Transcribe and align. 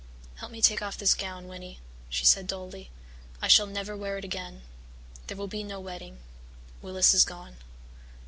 "'Help 0.37 0.51
me 0.51 0.63
take 0.63 0.81
off 0.81 0.97
this 0.97 1.13
gown, 1.13 1.47
Winnie,' 1.47 1.77
she 2.09 2.25
said 2.25 2.47
dully. 2.47 2.89
'I 3.39 3.47
shall 3.49 3.67
never 3.67 3.95
wear 3.95 4.17
it 4.17 4.25
again. 4.25 4.63
There 5.27 5.37
will 5.37 5.45
be 5.45 5.61
no 5.61 5.79
wedding. 5.79 6.17
Willis 6.81 7.13
is 7.13 7.23
gone.' 7.23 7.57